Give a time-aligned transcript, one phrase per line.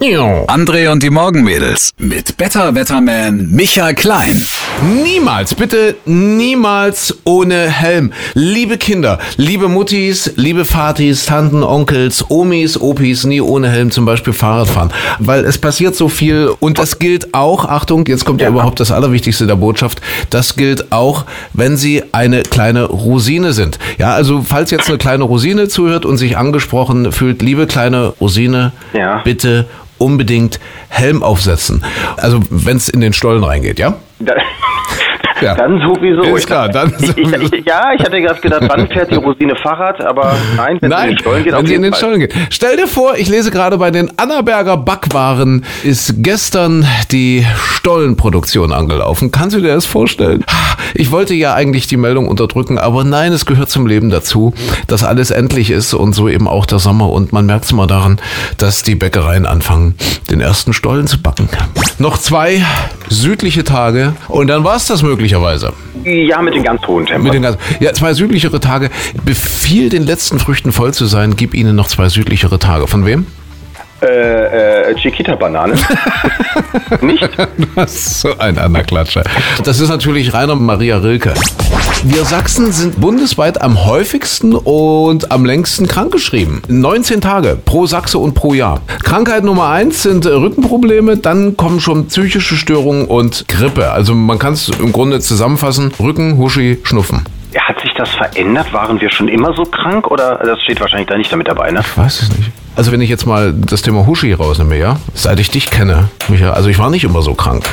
[0.00, 4.40] André und die Morgenmädels mit Better Wetterman Michael Klein.
[5.02, 8.12] Niemals, bitte niemals ohne Helm.
[8.34, 14.32] Liebe Kinder, liebe Muttis, liebe Vatis, Tanten, Onkels, Omis, Opis, nie ohne Helm zum Beispiel
[14.32, 14.92] Fahrrad fahren.
[15.18, 18.78] Weil es passiert so viel und das gilt auch, Achtung, jetzt kommt ja, ja überhaupt
[18.78, 21.24] das Allerwichtigste der Botschaft, das gilt auch,
[21.54, 23.80] wenn Sie eine kleine Rosine sind.
[23.98, 28.70] Ja, also falls jetzt eine kleine Rosine zuhört und sich angesprochen fühlt, liebe kleine Rosine,
[28.92, 29.22] ja.
[29.24, 29.66] bitte
[29.98, 30.58] unbedingt
[30.88, 31.84] Helm aufsetzen.
[32.16, 33.96] Also wenn es in den Stollen reingeht, ja?
[35.40, 35.54] Ja.
[35.54, 36.36] Dann sowieso.
[36.36, 37.36] Ist klar, dann sowieso.
[37.36, 40.90] Ich, ich, ja, ich hatte gerade gedacht, wann fährt die Rosine Fahrrad, aber nein, wenn
[40.90, 41.52] nein, sie in den Stollen geht.
[41.52, 42.34] Wenn sie in den Stollen geht.
[42.50, 49.30] Stell dir vor, ich lese gerade bei den Annaberger Backwaren ist gestern die Stollenproduktion angelaufen.
[49.30, 50.44] Kannst du dir das vorstellen?
[50.94, 54.54] Ich wollte ja eigentlich die Meldung unterdrücken, aber nein, es gehört zum Leben dazu,
[54.86, 57.10] dass alles endlich ist und so eben auch der Sommer.
[57.10, 58.20] Und man merkt es mal daran,
[58.56, 59.94] dass die Bäckereien anfangen,
[60.30, 61.48] den ersten Stollen zu backen.
[61.98, 62.64] Noch zwei
[63.10, 65.72] südliche Tage und dann war es das möglicherweise.
[66.04, 67.42] Ja, mit den ganz hohen Temperaturen.
[67.42, 68.90] Ganz, ja, zwei südlichere Tage.
[69.24, 72.86] Befiehl den letzten Früchten voll zu sein, gib ihnen noch zwei südlichere Tage.
[72.86, 73.26] Von wem?
[74.00, 75.74] Äh, äh, Chiquita-Banane.
[77.00, 77.28] Nicht?
[77.74, 79.24] Das ist so ein Anerklatscher.
[79.64, 81.34] Das ist natürlich Rainer Maria Rilke.
[82.04, 86.62] Wir Sachsen sind bundesweit am häufigsten und am längsten krankgeschrieben.
[86.68, 88.80] 19 Tage pro Sachse und pro Jahr.
[89.02, 93.90] Krankheit Nummer 1 sind Rückenprobleme, dann kommen schon psychische Störungen und Grippe.
[93.90, 95.92] Also man kann es im Grunde zusammenfassen.
[95.98, 97.24] Rücken, Huschi, Schnupfen.
[97.56, 98.72] Hat sich das verändert?
[98.72, 101.80] Waren wir schon immer so krank oder das steht wahrscheinlich da nicht damit dabei, ne?
[101.80, 102.50] Ich weiß es nicht.
[102.76, 106.52] Also wenn ich jetzt mal das Thema Huschi rausnehme, ja, seit ich dich kenne, Micha,
[106.52, 107.64] also ich war nicht immer so krank.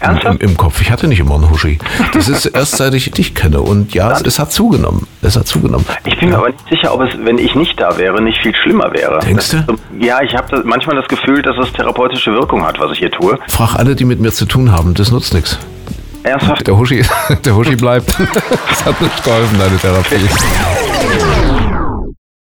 [0.00, 0.42] Ernsthaft?
[0.42, 0.80] Im, Im, Kopf.
[0.80, 1.78] Ich hatte nicht immer einen Huschi.
[2.12, 3.60] Das ist erst seit ich dich kenne.
[3.60, 5.06] Und ja, es, es, hat zugenommen.
[5.22, 5.84] Es hat zugenommen.
[6.04, 6.36] Ich bin ja.
[6.36, 9.18] mir aber nicht sicher, ob es, wenn ich nicht da wäre, nicht viel schlimmer wäre.
[9.20, 9.76] Denkst du?
[9.98, 13.38] Ja, ich habe manchmal das Gefühl, dass es therapeutische Wirkung hat, was ich hier tue.
[13.48, 14.94] Frag alle, die mit mir zu tun haben.
[14.94, 15.58] Das nutzt nichts.
[16.22, 16.66] Ernsthaft?
[16.66, 17.04] Der Huschi,
[17.44, 18.08] der Huschi bleibt.
[18.68, 20.28] das hat nicht geholfen, deine Therapie.